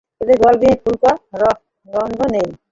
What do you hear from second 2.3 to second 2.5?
নেই।